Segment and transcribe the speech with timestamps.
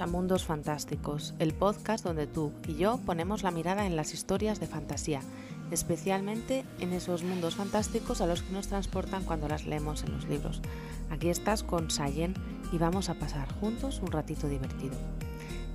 [0.00, 4.60] A Mundos Fantásticos, el podcast donde tú y yo ponemos la mirada en las historias
[4.60, 5.22] de fantasía,
[5.70, 10.26] especialmente en esos mundos fantásticos a los que nos transportan cuando las leemos en los
[10.26, 10.60] libros.
[11.08, 12.34] Aquí estás con Sayen
[12.72, 14.96] y vamos a pasar juntos un ratito divertido.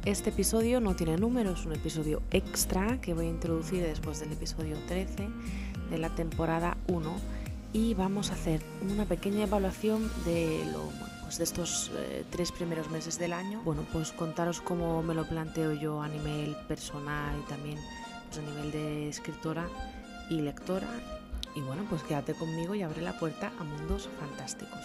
[0.06, 4.34] Este episodio no tiene número, es un episodio extra que voy a introducir después del
[4.34, 5.30] episodio 13
[5.90, 7.12] de la temporada 1
[7.74, 12.90] y vamos a hacer una pequeña evaluación de lo pues, de estos eh, tres primeros
[12.90, 13.62] meses del año.
[13.64, 17.78] Bueno, pues contaros cómo me lo planteo yo a nivel personal y también
[18.28, 19.66] pues, a nivel de escritora
[20.30, 20.90] y lectora.
[21.56, 24.82] Y bueno, pues quédate conmigo y abre la puerta a mundos fantásticos.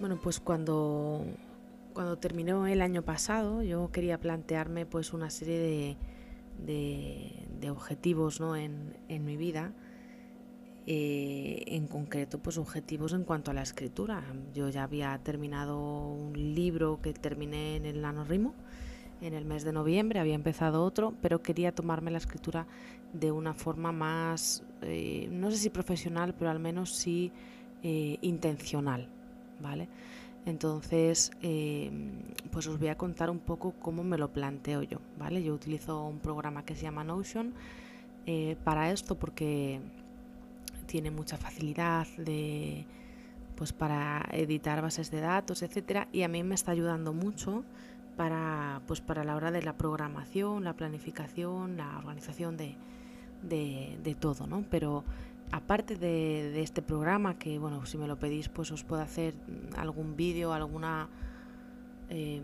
[0.00, 1.24] Bueno, pues cuando,
[1.94, 5.96] cuando terminó el año pasado yo quería plantearme pues una serie
[6.58, 8.54] de, de, objetivos ¿no?
[8.54, 9.72] en, en mi vida
[10.86, 14.22] eh, en concreto pues objetivos en cuanto a la escritura.
[14.52, 18.54] Yo ya había terminado un libro que terminé en el nanorimo
[19.22, 22.66] en el mes de noviembre, había empezado otro, pero quería tomarme la escritura
[23.14, 27.32] de una forma más, eh, no sé si profesional, pero al menos sí
[27.82, 29.08] eh, intencional,
[29.60, 29.88] ¿vale?
[30.44, 31.30] Entonces,
[32.50, 35.42] pues os voy a contar un poco cómo me lo planteo yo, ¿vale?
[35.42, 37.54] Yo utilizo un programa que se llama Notion
[38.62, 39.80] para esto porque
[40.84, 42.86] tiene mucha facilidad de
[43.56, 47.64] pues para editar bases de datos, etcétera, y a mí me está ayudando mucho
[48.16, 52.76] para pues para la hora de la programación, la planificación, la organización de,
[53.42, 54.64] de, todo, ¿no?
[54.70, 55.04] Pero
[55.52, 59.34] aparte de, este programa, que bueno, si me lo pedís, pues os puedo hacer
[59.76, 61.08] algún vídeo, alguna
[62.10, 62.42] eh,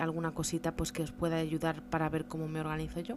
[0.00, 3.16] alguna cosita pues que os pueda ayudar para ver cómo me organizo yo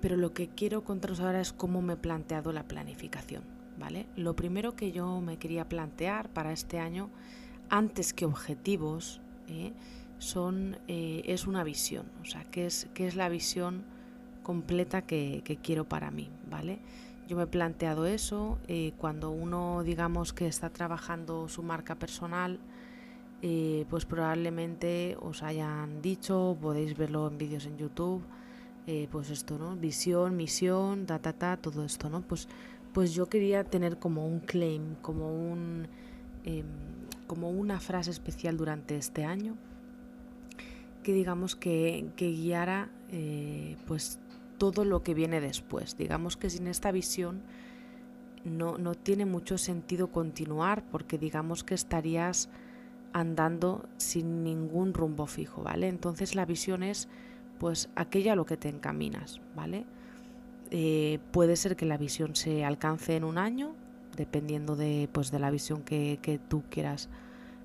[0.00, 3.54] pero lo que quiero contaros ahora es cómo me he planteado la planificación.
[3.78, 4.06] ¿vale?
[4.16, 7.10] Lo primero que yo me quería plantear para este año,
[7.68, 9.72] antes que objetivos, ¿eh?
[10.18, 13.84] son, eh, es una visión, o sea, qué es, es la visión
[14.42, 16.30] completa que, quiero para mí.
[16.48, 16.78] ¿vale?
[17.28, 22.58] Yo me he planteado eso eh, cuando uno, digamos, que está trabajando su marca personal,
[23.90, 28.22] pues probablemente os hayan dicho, podéis verlo en vídeos en YouTube,
[28.86, 29.76] eh, pues esto, ¿no?
[29.76, 32.22] Visión, misión, ta, ta, ta, todo esto, ¿no?
[32.22, 32.48] Pues,
[32.92, 35.88] pues yo quería tener como un claim, como un...
[36.44, 36.66] Em,
[37.26, 39.56] como una frase especial durante este año
[41.04, 44.18] que digamos que, guiara eh, pues
[44.58, 45.96] todo lo que viene después.
[45.96, 47.42] Digamos que sin esta visión
[48.44, 52.48] no, no tiene mucho sentido continuar porque digamos que estarías
[53.12, 55.88] andando sin ningún rumbo fijo, ¿vale?
[55.88, 57.08] Entonces la visión es
[57.58, 59.84] pues aquello a lo que te encaminas, ¿vale?
[60.70, 63.74] Eh, puede ser que la visión se alcance en un año,
[64.16, 67.08] dependiendo de, pues, de la visión que, tú quieras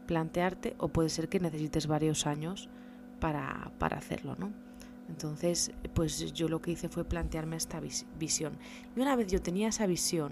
[0.05, 2.69] plantearte, o puede ser que necesites varios años
[3.19, 4.51] para, hacerlo, ¿no?
[5.07, 7.79] Entonces, pues yo lo que hice fue plantearme esta
[8.19, 8.53] visión.
[8.95, 10.31] Y una vez yo tenía esa visión,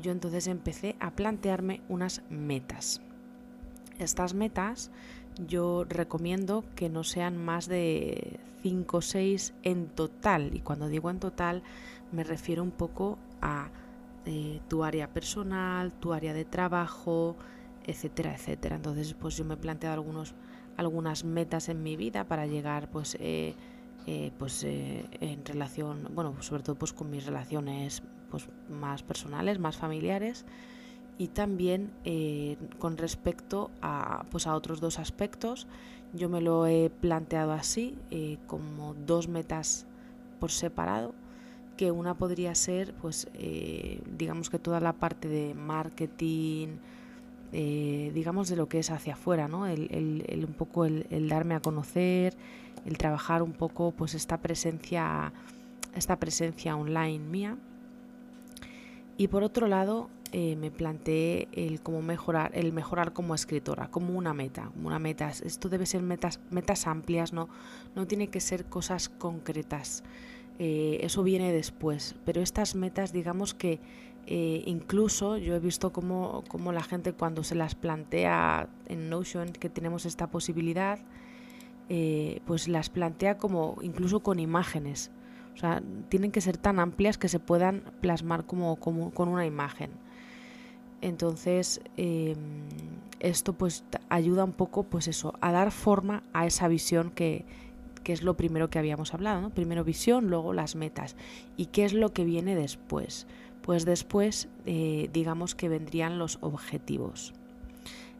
[0.00, 3.02] yo entonces empecé a plantearme unas metas.
[3.98, 4.90] Estas metas
[5.46, 10.54] yo recomiendo que no sean más de 5 o 6 en total.
[10.54, 11.62] Y cuando digo en total
[12.12, 13.70] me refiero un poco a
[14.26, 17.36] eh, tu área personal, tu área de trabajo,
[17.86, 18.76] etcétera, etcétera.
[18.76, 20.34] Entonces, pues yo me he planteado algunos,
[20.76, 23.54] algunas metas en mi vida para llegar, pues, eh,
[24.06, 29.76] eh, pues en relación, bueno, sobre todo pues con mis relaciones pues, más personales, más
[29.76, 30.44] familiares
[31.18, 35.66] y también eh, con respecto a, pues a otros dos aspectos,
[36.12, 39.86] yo me lo he planteado así, eh, como dos metas
[40.40, 41.14] por separado,
[41.76, 46.76] que una podría ser, pues, eh, digamos que toda la parte de marketing,
[47.52, 49.66] digamos de lo que es hacia afuera, ¿no?
[49.66, 49.90] El,
[50.26, 52.34] el, un poco el, el, darme a conocer,
[52.86, 55.32] el trabajar un poco, pues, esta presencia,
[55.94, 57.58] esta presencia online mía.
[59.18, 64.16] Y por otro lado, eh, me planteé el cómo mejorar, el mejorar como escritora, como
[64.16, 65.28] una meta, una meta.
[65.28, 67.50] Esto debe ser metas, metas amplias, no,
[67.94, 70.02] no tiene que ser cosas concretas.
[70.58, 72.14] Eh, eso viene después.
[72.24, 73.78] Pero estas metas, digamos que
[74.26, 79.50] eh, incluso yo he visto cómo, cómo, la gente cuando se las plantea en Notion,
[79.52, 80.98] que tenemos esta posibilidad,
[82.46, 85.10] pues las plantea como incluso con imágenes.
[85.54, 89.44] O sea, tienen que ser tan amplias que se puedan plasmar como, como con una
[89.44, 89.90] imagen.
[91.02, 92.36] Entonces, em,
[93.20, 97.44] esto pues ayuda un poco, pues eso, a dar forma a esa visión que,
[98.04, 99.50] es lo primero que habíamos hablado, ¿no?
[99.50, 101.14] Primero visión, luego las metas.
[101.56, 103.26] ¿Y qué es lo que viene después?
[103.62, 107.32] pues después eh, digamos que vendrían los objetivos.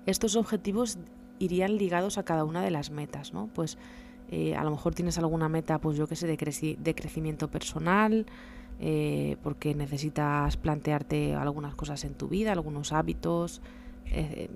[0.07, 0.99] Estos objetivos
[1.39, 3.49] irían ligados a cada una de las metas, ¿no?
[3.53, 3.77] Pues
[4.31, 8.27] eh, a lo mejor tienes alguna meta, pues yo que sé, de, de crecimiento personal,
[8.83, 13.63] eh, porque necesitas plantearte algunas cosas en tu vida, algunos hábitos,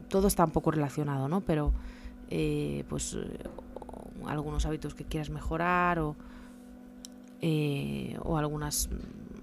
[0.08, 1.40] todo está un poco relacionado, ¿no?
[1.40, 1.72] Pero
[2.88, 3.16] pues
[4.26, 6.14] algunos hábitos que quieras mejorar o,
[8.22, 8.90] o algunas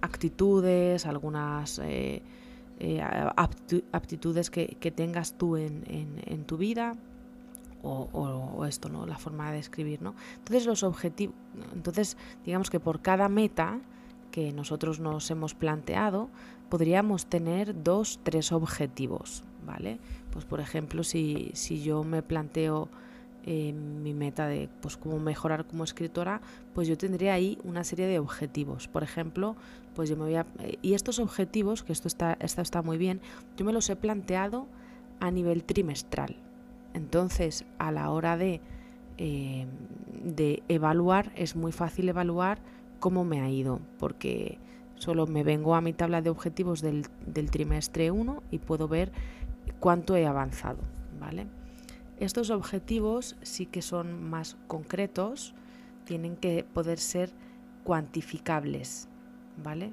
[0.04, 2.22] actitudes, algunas eh,
[2.80, 3.02] eh,
[3.94, 6.94] aptitudes que, tengas tú en, tu vida
[7.82, 9.06] o, esto, ¿no?
[9.06, 10.14] La forma de escribir, ¿no?
[10.38, 11.36] Entonces los objetivos,
[11.74, 13.80] entonces digamos que por cada meta
[14.34, 16.28] que nosotros nos hemos planteado,
[16.68, 20.00] podríamos tener dos, tres objetivos, ¿vale?
[20.32, 22.90] Pues por ejemplo, si, si yo me planteo
[23.46, 26.42] mi meta de pues cómo mejorar como escritora,
[26.74, 28.88] pues yo tendría ahí una serie de objetivos.
[28.88, 29.56] Por ejemplo,
[29.94, 30.48] pues yo me voy a
[30.82, 33.22] y estos objetivos, que esto está esto está muy bien,
[33.56, 34.66] yo me los he planteado
[35.20, 36.38] a nivel trimestral.
[36.96, 38.62] Entonces, a la hora de
[39.20, 39.68] eh,
[40.24, 42.58] de evaluar es muy fácil evaluar
[43.04, 44.60] cómo me ha ido, porque
[44.96, 47.06] solo me vengo a mi tabla de objetivos del,
[47.52, 49.12] trimestre 1 y puedo ver
[49.82, 50.80] cuánto he avanzado,
[51.20, 51.48] ¿vale?
[52.22, 55.54] Estos objetivos sí que son más concretos,
[56.06, 57.34] tienen que poder ser
[57.84, 59.10] cuantificables,
[59.62, 59.92] ¿vale?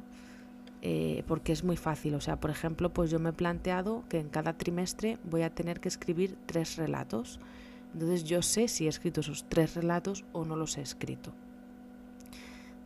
[0.81, 2.15] Eh, porque es muy fácil.
[2.15, 5.53] O sea, por ejemplo, pues yo me he planteado que en cada trimestre voy a
[5.53, 7.41] tener que escribir tres relatos.
[7.93, 11.33] Entonces yo sé si he escrito esos tres relatos o no los he escrito.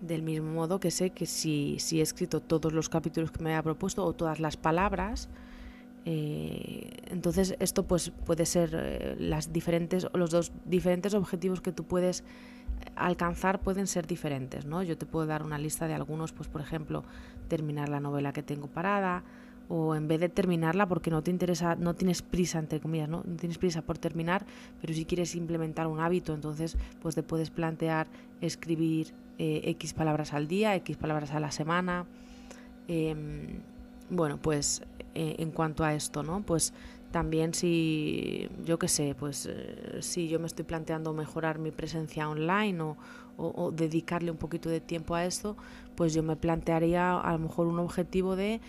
[0.07, 3.51] Del mismo modo que sé que si, si he escrito todos los capítulos que me
[3.51, 5.29] había propuesto o todas las palabras,
[6.05, 11.85] eh, entonces esto pues puede ser eh, las diferentes los dos diferentes objetivos que tú
[11.85, 12.25] puedes
[12.95, 14.83] alcanzar pueden ser diferentes, ¿no?
[14.83, 17.05] Yo te puedo dar una lista de algunos, pues por ejemplo,
[17.49, 19.25] terminar la novela que tengo parada
[19.69, 23.23] o en vez de terminarla porque no te interesa, no tienes prisa entre comillas, ¿no?
[23.25, 24.45] No tienes prisa por terminar,
[24.81, 28.07] pero si quieres implementar un hábito, entonces pues te puedes plantear
[28.41, 32.07] escribir eh, X palabras al día, X palabras a la semana.
[32.89, 33.61] Em,
[34.11, 34.83] bueno, pues
[35.15, 36.43] eh, en cuanto a esto, ¿no?
[36.43, 36.73] Pues
[37.15, 42.29] también si, yo qué sé, pues eh, si yo me estoy planteando mejorar mi presencia
[42.29, 42.97] online o,
[43.73, 45.57] dedicarle un poquito de tiempo a esto,
[45.97, 48.61] pues yo me plantearía a lo mejor un objetivo de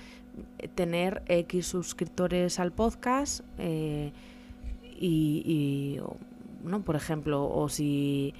[0.75, 4.11] tener X suscriptores al podcast eh,
[4.99, 5.99] y,
[6.63, 6.81] ¿no?
[6.81, 8.33] Por ejemplo, o si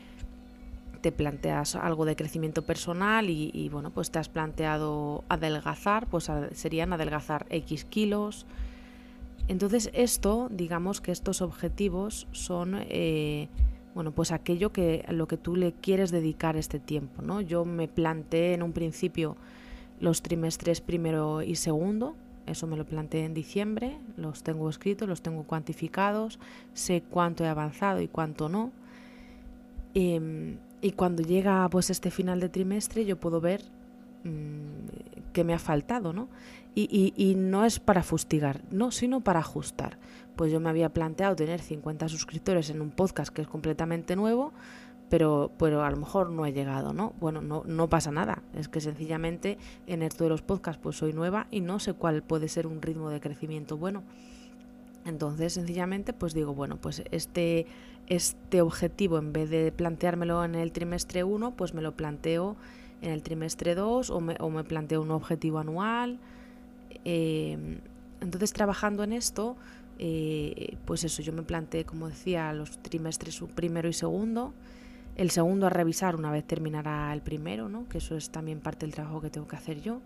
[1.01, 6.93] te planteas algo de crecimiento personal y, bueno, pues te has planteado adelgazar, pues serían
[6.93, 8.47] adelgazar X kilos.
[9.47, 13.49] Entonces esto, digamos que estos objetivos son, eh,
[13.93, 17.41] bueno, pues aquello que lo que tú le quieres dedicar este tiempo, ¿no?
[17.41, 19.37] Yo me planteé en un principio
[19.99, 22.15] los trimestres primero y segundo,
[22.45, 26.39] eso me lo planteé en diciembre, los tengo escritos, los tengo cuantificados,
[26.73, 28.71] sé cuánto he avanzado y cuánto no.
[29.93, 33.63] Em, y cuando llega pues este final de trimestre yo puedo ver
[34.23, 36.27] mm, que me ha faltado, ¿no?
[36.77, 39.97] Y, y, no es para fustigar, no, sino para ajustar.
[40.35, 44.51] Pues yo me había planteado tener 50 suscriptores en un podcast que es completamente nuevo,
[45.09, 47.13] pero, pero a lo mejor no he llegado, ¿no?
[47.19, 51.13] Bueno, no, no pasa nada, es que sencillamente en esto de los podcasts pues soy
[51.13, 54.03] nueva y no sé cuál puede ser un ritmo de crecimiento bueno.
[55.05, 57.67] Entonces, sencillamente, pues digo, bueno, pues este,
[58.07, 62.55] este objetivo, en vez de planteármelo en el trimestre 1, pues me lo planteo
[63.03, 66.17] en el trimestre 2 o me, o me planteo un objetivo anual.
[67.05, 67.79] Eh,
[68.19, 69.55] entonces, trabajando en esto,
[69.99, 74.53] eh, pues eso, yo me planteé, como decía, los trimestres primero y segundo.
[75.15, 77.87] El segundo a revisar una vez terminará el primero, ¿no?
[77.87, 80.01] que eso es también parte del trabajo que tengo que hacer yo.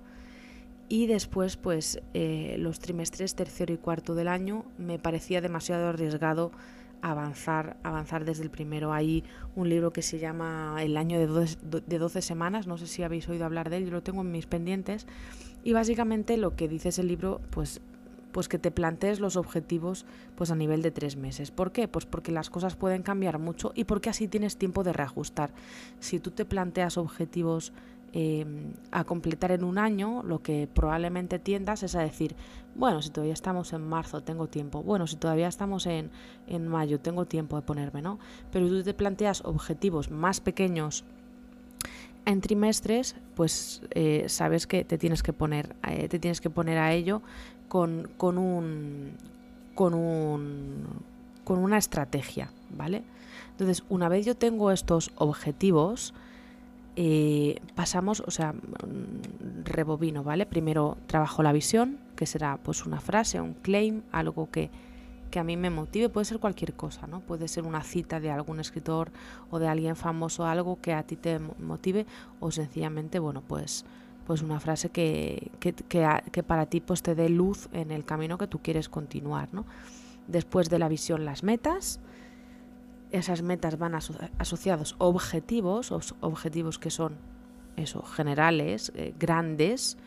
[0.87, 6.51] Y después pues eh, los trimestres tercero y cuarto del año me parecía demasiado arriesgado
[7.01, 8.91] avanzar avanzar desde el primero.
[8.91, 9.23] Hay
[9.55, 13.03] un libro que se llama el año de 12, de 12 semanas no sé si
[13.03, 15.07] habéis oído hablar de él yo lo tengo en mis pendientes.
[15.63, 17.81] Y básicamente lo que dice ese libro pues
[18.31, 20.05] pues que te plantees los objetivos
[20.35, 21.51] pues a nivel de tres meses.
[21.51, 21.87] ¿Por qué?
[21.87, 25.51] Pues porque las cosas pueden cambiar mucho y porque así tienes tiempo de reajustar.
[25.99, 27.73] Si tú te planteas objetivos
[28.11, 32.35] Em, a completar en un año, lo que probablemente tiendas es a decir,
[32.73, 34.81] bueno, si todavía estamos en marzo, tengo tiempo.
[34.81, 36.09] Bueno, si todavía estamos en,
[36.47, 38.17] en mayo, tengo tiempo de ponerme, ¿no?
[38.51, 41.03] Pero tú te planteas objetivos más pequeños
[42.25, 46.79] en trimestres, pues eh, sabes que te tienes que poner, eh, te tienes que poner
[46.79, 47.21] a ello
[47.69, 49.11] con, con un
[49.75, 50.83] con un
[51.45, 53.03] con una estrategia, ¿vale?
[53.51, 56.13] Entonces, una vez yo tengo estos objetivos,
[56.95, 60.45] eh, pasamos, o sea, mm, rebobino, ¿vale?
[60.45, 64.69] Primero trabajo la visión, que será pues una frase, un claim, algo que,
[65.31, 67.21] que a mí me motive, puede ser cualquier cosa, ¿no?
[67.21, 69.11] Puede ser una cita de algún escritor
[69.49, 72.05] o de alguien famoso, algo que a ti te motive
[72.39, 73.85] o sencillamente, bueno, pues
[74.29, 78.37] pues una frase que, que, que, para ti pues te dé luz en el camino
[78.37, 79.65] que tú quieres continuar, ¿no?
[80.27, 81.99] Después de la visión, las metas.
[83.09, 87.15] Esas metas van asociados objetivos, objetivos que son
[87.75, 89.97] eso, generales, eh, grandes,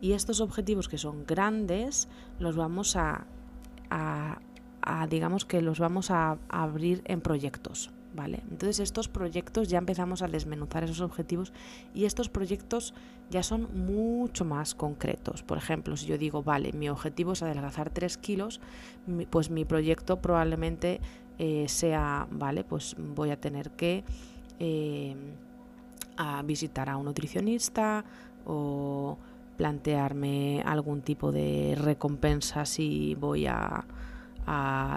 [0.00, 2.06] y estos objetivos que son grandes
[2.38, 3.26] los vamos a,
[5.10, 8.42] digamos que los vamos a, abrir en proyectos, ¿vale?
[8.50, 11.52] Entonces estos proyectos ya empezamos a desmenuzar esos objetivos
[11.92, 12.94] y estos proyectos
[13.30, 15.42] ya son mucho más concretos.
[15.42, 18.60] Por ejemplo, si yo digo, vale, mi objetivo es adelgazar 3 kilos,
[19.30, 21.00] pues mi proyecto probablemente
[21.38, 24.04] eh, sea, vale, pues voy a tener que
[24.60, 25.16] eh,
[26.16, 28.04] a visitar a un nutricionista
[28.46, 29.18] o
[29.56, 33.84] plantearme algún tipo de recompensa si voy a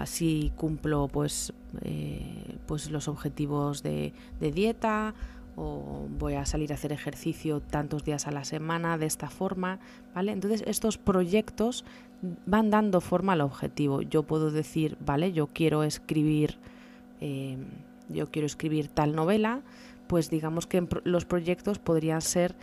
[0.06, 1.52] si cumplo pues,
[1.82, 5.14] eh, pues los objetivos de, dieta
[5.56, 9.80] o voy a salir a hacer ejercicio tantos días a la semana de esta forma,
[10.14, 10.30] ¿vale?
[10.32, 11.84] Entonces estos proyectos
[12.46, 14.02] van dando forma al objetivo.
[14.02, 16.58] Yo puedo decir, vale, yo quiero escribir,
[17.20, 17.58] eh,
[18.08, 19.62] yo quiero escribir tal novela,
[20.06, 22.54] pues digamos que los proyectos podrían ser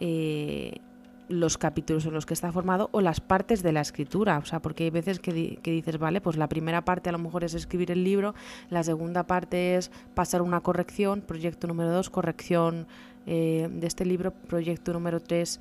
[0.00, 0.80] eh,
[1.28, 4.38] los capítulos en los que está formado o las partes de la escritura.
[4.38, 7.18] O sea, porque hay veces que, que, dices, vale, pues la primera parte a lo
[7.18, 8.34] mejor es escribir el libro,
[8.70, 12.86] la segunda parte es pasar una corrección, proyecto número dos, corrección
[13.26, 15.60] eh, de este libro, proyecto número tres,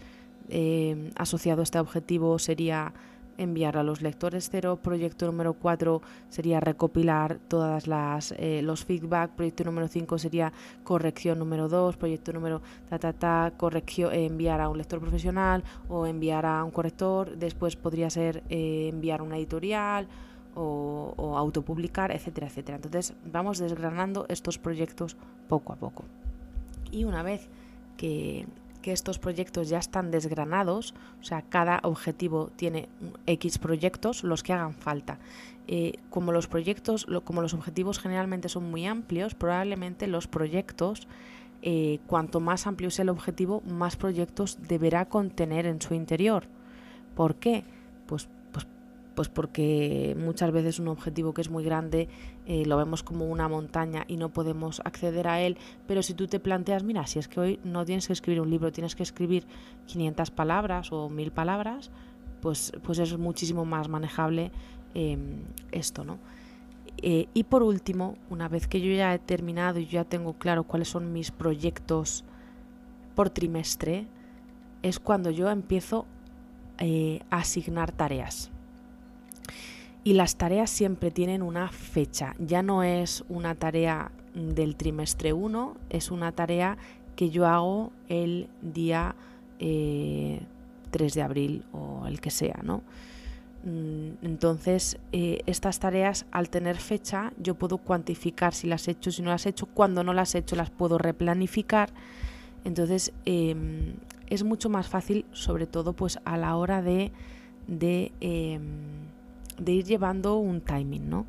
[0.49, 2.93] eh, asociado a este objetivo sería
[3.37, 4.79] enviar a los lectores cero.
[4.81, 9.31] Proyecto número 4 sería recopilar todas las eh, los feedback.
[9.31, 10.53] Proyecto número 5 sería
[10.83, 11.97] corrección número 2.
[11.97, 16.63] Proyecto número ta ta ta corrección eh, enviar a un lector profesional o enviar a
[16.63, 17.37] un corrector.
[17.37, 20.07] Después podría ser eh, enviar una editorial
[20.59, 22.77] o autopublicar, etcétera, etcétera.
[22.77, 25.15] Entonces vamos desgranando estos proyectos
[25.47, 26.03] poco a poco.
[26.91, 27.47] Y una vez
[27.95, 28.47] que
[28.91, 32.89] estos proyectos ya están desgranados, o sea, cada objetivo tiene
[33.25, 35.19] X proyectos, los que hagan falta.
[35.67, 41.07] Eh, como los proyectos, como los objetivos generalmente son muy amplios, probablemente los proyectos,
[41.61, 46.45] eh, cuanto más amplio sea el objetivo, más proyectos deberá contener en su interior.
[47.15, 47.65] ¿Por qué?
[48.05, 48.29] Pues
[49.17, 52.07] pues porque muchas veces un objetivo que es muy grande
[52.45, 55.57] eh, lo vemos como una montaña y no podemos acceder a él,
[55.87, 58.51] pero si tú te planteas, mira, si es que hoy no tienes que escribir un
[58.51, 59.47] libro, tienes que escribir
[59.87, 61.89] 500 palabras o 1000 palabras,
[62.41, 64.51] pues, pues es muchísimo más manejable
[64.93, 65.39] em,
[65.71, 66.19] esto, ¿no?
[67.01, 70.63] Eh, y por último, una vez que yo ya he terminado y ya tengo claro
[70.63, 72.23] cuáles son mis proyectos
[73.15, 74.05] por trimestre,
[74.83, 76.05] es cuando yo empiezo
[76.77, 78.51] eh, a asignar tareas.
[80.03, 85.75] Y las tareas siempre tienen una fecha, ya no es una tarea del trimestre 1,
[85.89, 86.77] es una tarea
[87.15, 89.15] que yo hago el día
[89.57, 90.39] 3 eh,
[90.91, 92.83] de abril o el que sea, ¿no?
[93.63, 99.11] Mm, entonces, eh, estas tareas, al tener fecha, yo puedo cuantificar si las he hecho,
[99.11, 99.65] si no las he hecho.
[99.65, 101.89] Cuando no las he hecho, las puedo replanificar.
[102.63, 103.95] Entonces, em,
[104.27, 107.11] es mucho más fácil, sobre todo, pues a la hora de,
[107.67, 108.61] de em,
[109.57, 111.25] de ir llevando un timing, ¿no?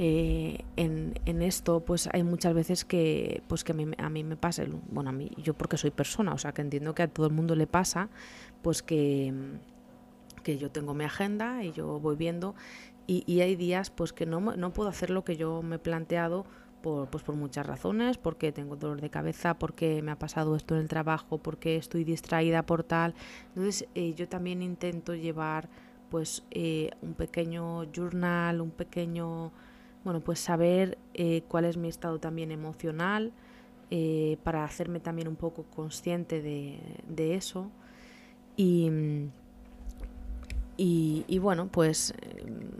[0.00, 3.74] Eh, en, esto pues hay muchas veces que pues que a
[4.10, 4.62] mí, me pasa
[4.92, 7.32] bueno a mí yo porque soy persona o sea que entiendo que a todo el
[7.32, 8.08] mundo le pasa
[8.62, 9.34] pues que
[10.44, 12.54] que yo tengo mi agenda y yo voy viendo
[13.10, 16.44] y, hay días pues que no, no puedo hacer lo que yo me he planteado
[16.82, 20.74] por, pues por muchas razones, porque tengo dolor de cabeza, porque me ha pasado esto
[20.74, 23.14] en el trabajo, porque estoy distraída por tal.
[23.48, 25.70] Entonces eh, yo también intento llevar
[26.10, 29.52] pues eh, un pequeño journal, un pequeño,
[30.04, 33.32] bueno, pues saber eh, cuál es mi estado también emocional,
[33.90, 37.70] eh, para hacerme también un poco consciente de, de eso.
[38.56, 38.90] Y,
[40.80, 42.14] y, bueno, pues,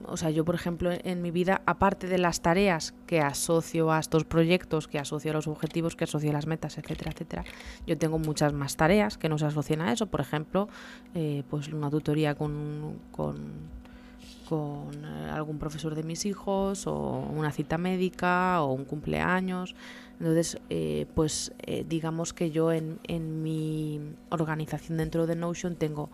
[0.07, 3.99] o sea, yo por ejemplo en mi vida, aparte de las tareas que asocio a
[3.99, 7.45] estos proyectos, que asocio a los objetivos, que asocio a las metas, etcétera, etcétera,
[7.89, 10.07] yo tengo muchas más tareas que no se asocian a eso.
[10.07, 10.69] Por ejemplo,
[11.17, 13.37] eh, pues una tutoría con, con,
[14.49, 19.75] con eh, algún profesor de mis hijos, o una cita médica, o un cumpleaños.
[20.21, 21.53] Entonces, eh, pues
[21.89, 26.11] digamos que yo en, en mi organización dentro de Notion tengo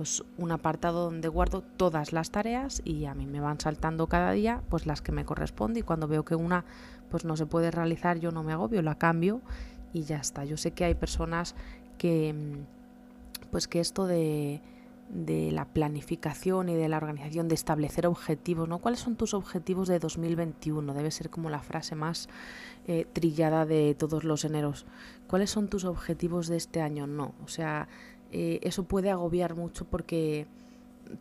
[0.00, 4.32] pues un apartado donde guardo todas las tareas y a mí me van saltando cada
[4.32, 6.64] día pues las que me corresponde y cuando veo que una
[7.10, 9.42] pues no se puede realizar yo no me agobio, la cambio
[9.92, 10.46] y ya está.
[10.46, 11.54] Yo sé que hay personas
[11.98, 12.34] que,
[13.50, 14.62] pues que esto de,
[15.10, 18.78] de la planificación y de la organización, de establecer objetivos, ¿no?
[18.78, 20.94] ¿Cuáles son tus objetivos de 2021?
[20.94, 22.30] Debe ser como la frase más
[22.86, 24.86] eh, trillada de todos los eneros.
[25.26, 27.06] ¿Cuáles son tus objetivos de este año?
[27.06, 27.88] No, o sea,
[28.32, 30.46] eh, eso puede agobiar mucho porque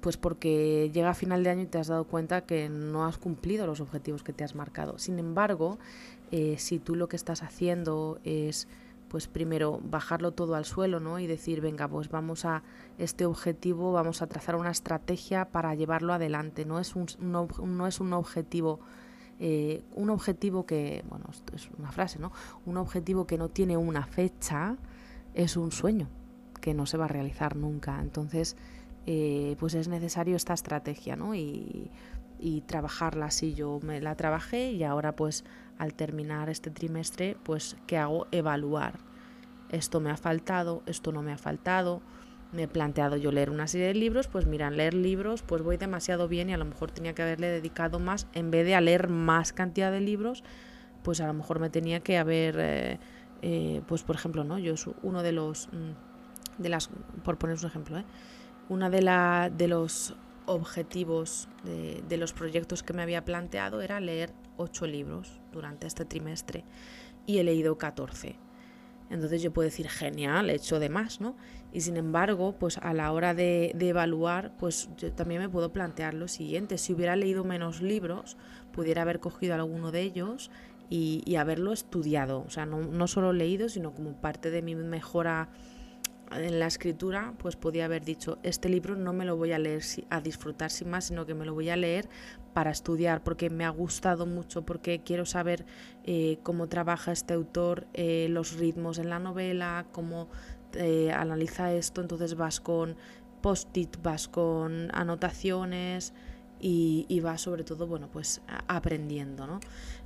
[0.02, 3.18] pues porque llega a final de año y te has dado cuenta que no has
[3.18, 5.00] cumplido los objetivos que te has marcado.
[5.00, 5.80] Sin embargo,
[6.32, 8.68] eh, si tú lo que estás haciendo es
[9.10, 11.18] pues primero bajarlo todo al suelo, ¿no?
[11.18, 12.62] Y decir, venga, pues vamos a
[13.00, 16.64] este objetivo, vamos a trazar una estrategia para llevarlo adelante.
[16.64, 18.80] No es un, no, es un objetivo,
[19.40, 22.32] eh, un objetivo que, bueno, esto es una frase, ¿no?
[22.68, 24.78] Un objetivo que no tiene una fecha
[25.34, 26.08] es un sueño
[26.60, 28.00] que no se va a realizar nunca.
[28.02, 28.56] Entonces,
[29.06, 31.34] eh, pues es necesario esta estrategia, ¿no?
[31.36, 31.90] Y,
[32.68, 33.54] trabajarla así.
[33.54, 35.44] Yo me la trabajé y ahora pues
[35.78, 38.28] al terminar este trimestre pues ¿qué hago?
[38.32, 39.00] Evaluar.
[39.70, 42.02] Esto me ha faltado, esto no me ha faltado.
[42.52, 45.78] Me he planteado yo leer una serie de libros, pues mira, leer libros pues voy
[45.78, 49.10] demasiado bien y a lo mejor tenía que haberle dedicado más, en vez de leer
[49.10, 50.44] más cantidad de libros,
[51.04, 53.00] pues a lo mejor me tenía que haber, eh,
[53.42, 54.60] eh, pues por ejemplo, ¿no?
[54.60, 56.09] Yo soy uno de los, mm,
[56.60, 56.90] de las,
[57.24, 58.06] por poner un ejemplo, ¿eh?
[58.70, 60.16] una de, la, de los
[60.50, 66.64] objetivos de, los proyectos que me había planteado era leer ocho libros durante este trimestre
[67.26, 68.36] y he leído 14.
[69.12, 71.36] Entonces yo puedo decir, genial, he hecho de más, ¿no?
[71.72, 76.14] Y sin embargo, pues a la hora de, evaluar, pues yo también me puedo plantear
[76.14, 76.78] lo siguiente.
[76.78, 78.38] Si hubiera leído menos libros,
[78.72, 80.52] pudiera haber cogido alguno de ellos
[80.90, 82.44] y, haberlo estudiado.
[82.46, 85.50] O sea, no, no solo leído, sino como parte de mi mejora
[86.32, 89.84] en la escritura, pues podía haber dicho, este libro no me lo voy a leer
[90.10, 92.10] a disfrutar sin más, sino que me lo voy a leer
[92.54, 95.66] para estudiar, porque me ha gustado mucho, porque quiero saber
[96.04, 100.28] eh, cómo trabaja este autor, eh, los ritmos en la novela, cómo
[100.74, 102.96] eh, analiza esto, entonces vas con
[103.42, 106.14] post-it, vas con anotaciones,
[106.60, 109.60] y, vas sobre todo, bueno, pues aprendiendo, ¿no?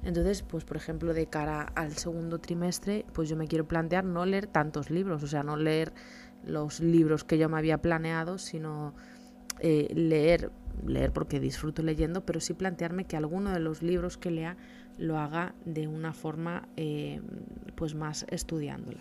[0.04, 4.26] Entonces, pues por ejemplo, de cara al segundo trimestre, pues yo me quiero plantear no
[4.26, 5.94] leer tantos libros, o sea, no leer
[6.46, 8.94] los libros que yo me había planeado, sino
[9.60, 10.52] eh, leer,
[10.86, 14.58] leer porque disfruto leyendo, pero sí plantearme que alguno de los libros que lea
[14.98, 17.22] lo haga de una forma eh,
[17.76, 19.00] pues más estudiándola.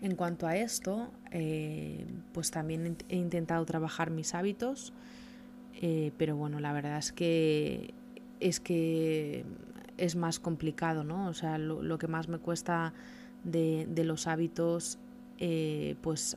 [0.00, 4.92] En cuanto a esto, eh, pues también he intentado trabajar mis hábitos,
[5.80, 7.94] eh, pero bueno, la verdad es que
[8.40, 9.44] es que
[9.96, 11.28] es más complicado, ¿no?
[11.28, 12.92] O sea, lo, que más me cuesta
[13.44, 14.98] de, los hábitos,
[15.38, 16.36] eh, pues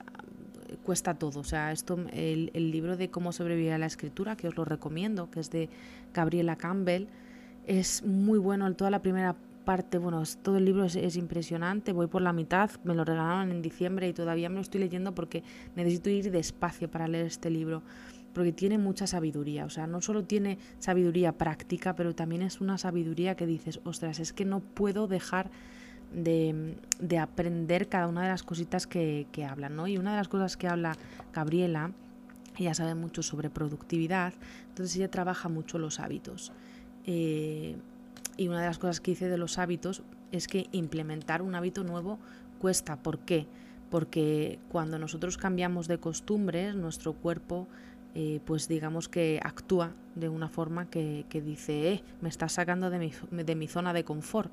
[0.84, 1.40] cuesta todo.
[1.40, 5.32] O sea, esto, el, libro de cómo sobrevivir a la escritura, que os lo recomiendo,
[5.32, 5.70] que es de
[6.14, 7.08] Gabriela Campbell,
[7.66, 8.72] es muy bueno.
[8.76, 11.94] Toda la primera parte, bueno, todo el libro es, es, impresionante.
[11.94, 15.16] Voy por la mitad, me lo regalaron en diciembre y todavía me lo estoy leyendo
[15.16, 15.44] porque
[15.76, 17.82] necesito ir despacio para leer este libro
[18.34, 22.78] porque tiene mucha sabiduría, o sea, no solo tiene sabiduría práctica, pero también es una
[22.78, 25.52] sabiduría que dices, ostras, es que no puedo dejar
[26.14, 26.78] de,
[27.20, 29.88] aprender cada una de las cositas que, que hablan, ¿no?
[29.88, 30.98] Y una de las cosas que habla
[31.34, 31.92] Gabriela,
[32.58, 34.34] ella sabe mucho sobre productividad,
[34.70, 36.52] entonces ella trabaja mucho los hábitos.
[37.06, 37.76] Eh,
[38.38, 41.84] y una de las cosas que dice de los hábitos es que implementar un hábito
[41.84, 42.20] nuevo
[42.60, 42.98] cuesta.
[42.98, 43.48] ¿Por qué?
[43.90, 47.68] Porque cuando nosotros cambiamos de costumbres, nuestro cuerpo
[48.14, 53.00] eh, pues digamos que actúa de una forma que, dice, eh, me estás sacando de
[53.00, 54.52] mi, de mi zona de confort.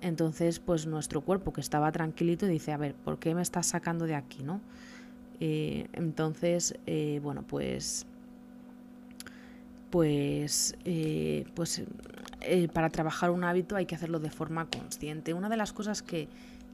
[0.00, 4.06] Entonces, pues nuestro cuerpo que estaba tranquilito dice, a ver, ¿por qué me estás sacando
[4.06, 4.60] de aquí, no?
[5.40, 8.06] Eh, entonces, eh, bueno, pues,
[9.90, 10.74] pues,
[11.54, 11.82] pues
[12.72, 15.34] para trabajar un hábito hay que hacerlo de forma consciente.
[15.34, 16.28] Una de las cosas que,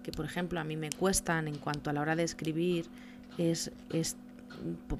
[0.04, 2.86] que, por ejemplo, a mí me cuestan en cuanto a la hora de escribir
[3.38, 4.16] es, es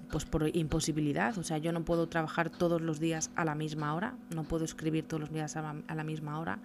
[0.08, 3.94] pues por imposibilidad, o sea, yo no puedo trabajar todos los días a la misma
[3.94, 6.58] hora, no puedo escribir todos los días a la, misma hora,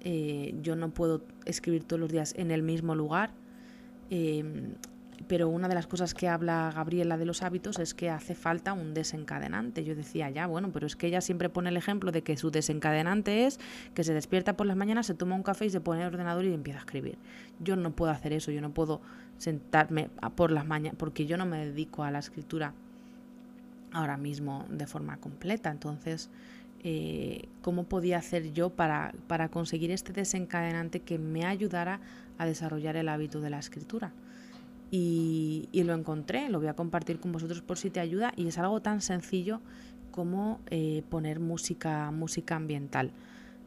[0.00, 3.30] eh, yo no puedo escribir todos los días en el mismo lugar,
[4.10, 4.74] eh,
[5.28, 8.72] pero una de las cosas que habla Gabriela de los hábitos es que hace falta
[8.72, 9.84] un desencadenante.
[9.84, 12.50] Yo decía, ya, bueno, pero es que ella siempre pone el ejemplo de que su
[12.50, 13.58] desencadenante es
[13.94, 16.44] que se despierta por las mañanas, se toma un café y se pone el ordenador
[16.44, 17.18] y empieza a escribir.
[17.60, 19.00] Yo no puedo hacer eso, yo no puedo
[19.38, 22.74] sentarme por las mañanas, porque yo no me dedico a la escritura
[23.92, 25.70] ahora mismo de forma completa.
[25.70, 26.30] Entonces,
[26.84, 32.00] eh, ¿cómo podía hacer yo para, para conseguir este desencadenante que me ayudara
[32.38, 34.12] a desarrollar el hábito de la escritura?
[34.90, 38.58] Y, lo encontré, lo voy a compartir con vosotros por si te ayuda y es
[38.58, 39.60] algo tan sencillo
[40.10, 43.12] como eh, poner música, música ambiental.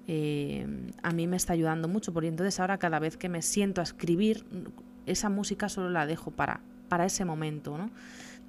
[0.08, 0.66] eh,
[1.04, 3.84] a mí me está ayudando mucho, porque entonces ahora cada vez que me siento a
[3.84, 4.44] escribir,
[5.06, 7.92] esa música solo la dejo para, para ese momento, ¿no?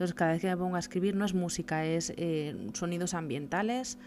[0.00, 3.98] Entonces cada vez que me pongo a escribir no es música, es eh, sonidos ambientales.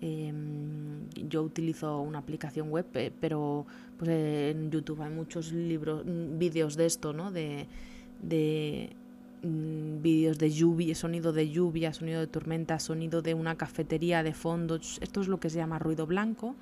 [0.00, 2.86] Em, yo utilizo una aplicación web,
[3.20, 3.64] pero
[3.96, 7.30] pues, en YouTube hay muchos libros, mm, vídeos de esto, ¿no?
[7.30, 7.68] De,
[8.22, 8.96] de
[9.42, 14.34] mm, vídeos de lluvia, sonido de lluvia, sonido de tormenta, sonido de una cafetería de
[14.34, 14.76] fondo.
[14.76, 16.54] Esto es lo que se llama ruido blanco.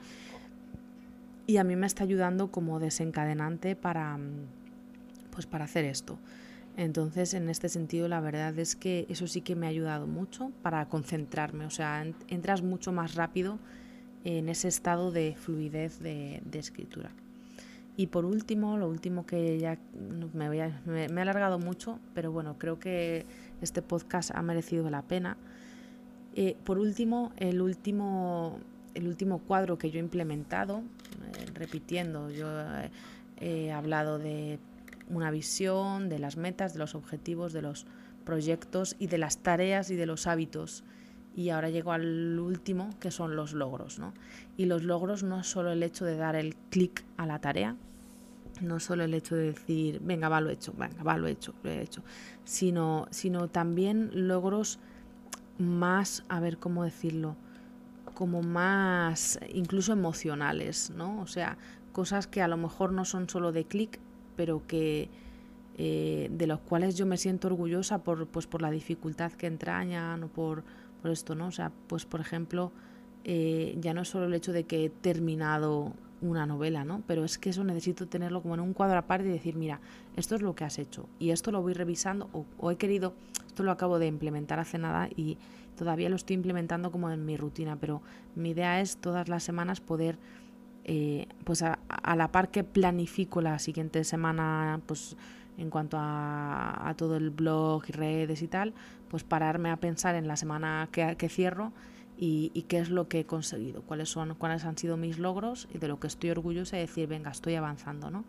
[1.46, 4.46] Y a mí me está ayudando como desencadenante para, mm,
[5.30, 6.18] pues para hacer esto.
[6.76, 10.50] Entonces, en este sentido, la verdad es que eso sí que me ha ayudado mucho
[10.62, 11.66] para concentrarme.
[11.66, 13.58] O sea, entras mucho más rápido
[14.24, 17.10] en ese estado de fluidez de, escritura.
[17.96, 19.78] Y por último, lo último que ya
[20.32, 23.24] me, voy me, he alargado mucho, pero bueno, creo que
[23.60, 25.36] este podcast ha merecido la pena.
[26.34, 28.58] Eh, por último, el último,
[28.94, 32.48] el último cuadro que yo he implementado, eh, repitiendo, yo
[33.40, 34.58] he hablado de
[35.08, 37.86] una visión de las metas, de los objetivos, de los
[38.24, 40.82] proyectos y de las tareas y de los hábitos.
[41.36, 43.98] Y ahora llego al último, que son los logros.
[43.98, 44.12] ¿no?
[44.56, 47.76] Y los logros no es solo el hecho de dar el clic a la tarea,
[48.60, 51.32] no solo el hecho de decir, venga, va, lo he hecho, venga, va, lo he
[51.32, 52.02] hecho, lo he hecho,
[52.44, 54.78] sino, sino también logros
[55.58, 57.36] más, a ver cómo decirlo,
[58.14, 61.20] como más incluso emocionales, ¿no?
[61.20, 61.58] O sea,
[61.92, 63.98] cosas que a lo mejor no son solo de clic,
[64.36, 65.08] pero que
[65.76, 70.22] eh, de los cuales yo me siento orgullosa por, pues, por la dificultad que entrañan
[70.24, 70.62] o por,
[71.04, 71.48] por esto, ¿no?
[71.48, 72.72] O sea, pues por ejemplo,
[73.24, 77.02] eh, ya no es solo el hecho de que he terminado una novela, ¿no?
[77.06, 79.80] Pero es que eso necesito tenerlo como en un cuadro aparte y decir, mira,
[80.16, 83.12] esto es lo que has hecho y esto lo voy revisando o, he querido,
[83.46, 85.36] esto lo acabo de implementar hace nada y
[85.76, 88.00] todavía lo estoy implementando como en mi rutina, pero
[88.34, 90.18] mi idea es todas las semanas poder
[90.84, 91.78] eh, pues a,
[92.16, 95.18] la par que planifico la siguiente semana, pues
[95.58, 98.72] en cuanto a, todo el blog y redes y tal,
[99.14, 101.70] pues pararme a pensar en la semana que, cierro
[102.18, 105.78] y, qué es lo que he conseguido, cuáles son, cuáles han sido mis logros y
[105.78, 108.24] de lo que estoy orgullosa y decir, venga, estoy avanzando, ¿no?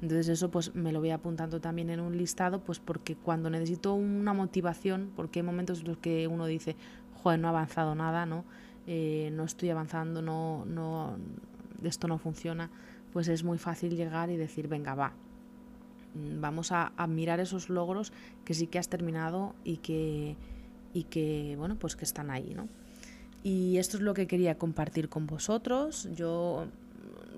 [0.00, 3.94] Entonces eso pues me lo voy apuntando también en un listado, pues porque cuando necesito
[3.94, 6.76] una motivación, porque hay momentos en los que uno dice,
[7.24, 8.44] joder, no he avanzado nada, ¿no?
[8.86, 11.16] Eh, no estoy avanzando, no, no,
[11.82, 12.70] esto no funciona,
[13.12, 15.12] pues es muy fácil llegar y decir, venga, va,
[16.14, 18.12] vamos a, mirar esos logros
[18.44, 20.36] que sí que has terminado y que,
[20.92, 22.68] y que, bueno, pues que están ahí, ¿no?
[23.42, 26.08] Y esto es lo que quería compartir con vosotros.
[26.14, 26.66] Yo,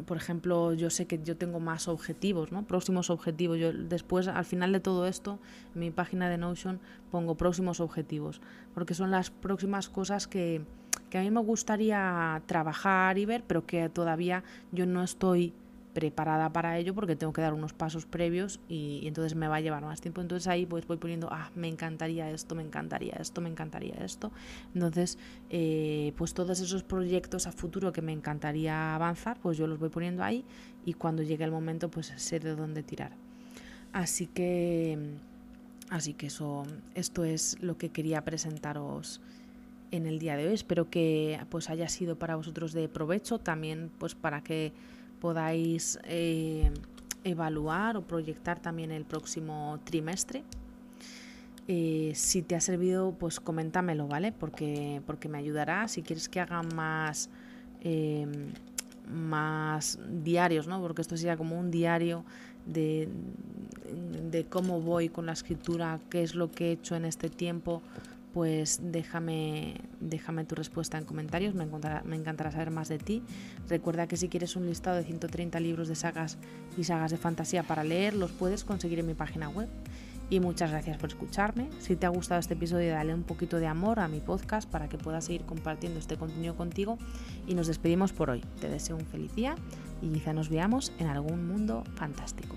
[0.06, 2.64] por ejemplo, yo sé que yo tengo más objetivos, ¿no?
[2.64, 3.58] Próximos objetivos.
[3.58, 5.38] Yo después, al final de todo esto,
[5.74, 6.80] en mi página de Notion
[7.10, 8.40] pongo próximos objetivos,
[8.74, 10.64] porque son las próximas cosas que,
[11.08, 15.54] que a mí me gustaría trabajar y ver, pero que todavía yo no estoy
[15.92, 19.60] preparada para ello porque tengo que dar unos pasos previos y, entonces me va a
[19.60, 20.20] llevar más tiempo.
[20.20, 24.32] Entonces ahí pues voy poniendo, ah, me encantaría esto, me encantaría esto, me encantaría esto.
[24.74, 25.18] Entonces,
[25.50, 29.90] eh, pues todos esos proyectos a futuro que me encantaría avanzar, pues yo los voy
[29.90, 30.44] poniendo ahí
[30.84, 33.12] y cuando llegue el momento pues sé de dónde tirar.
[33.92, 34.98] Así que,
[35.90, 39.20] así que eso, esto es lo que quería presentaros
[39.90, 40.54] en el día de hoy.
[40.54, 44.72] Espero que pues haya sido para vosotros de provecho, también pues para que
[45.22, 46.72] podáis eh,
[47.22, 50.42] evaluar o proyectar también el próximo trimestre.
[51.68, 54.32] Eh, si te ha servido, pues coméntamelo, ¿vale?
[54.32, 55.86] Porque, porque me ayudará.
[55.86, 57.30] Si quieres que haga más,
[57.82, 58.26] eh,
[59.08, 60.80] más diarios, ¿no?
[60.80, 62.24] Porque esto sería como un diario
[62.66, 63.08] de,
[64.28, 67.80] de cómo voy con la escritura, qué es lo que he hecho en este tiempo,
[68.32, 73.22] pues déjame, déjame tu respuesta en comentarios, me encantará, me encantará saber más de ti.
[73.68, 76.38] Recuerda que si quieres un listado de 130 libros de sagas
[76.76, 79.68] y sagas de fantasía para leer, los puedes conseguir en mi página web.
[80.30, 81.68] Y muchas gracias por escucharme.
[81.78, 84.88] Si te ha gustado este episodio, dale un poquito de amor a mi podcast para
[84.88, 86.96] que pueda seguir compartiendo este contenido contigo.
[87.46, 88.42] Y nos despedimos por hoy.
[88.58, 89.56] Te deseo un feliz día
[90.00, 92.56] y quizá nos veamos en algún mundo fantástico.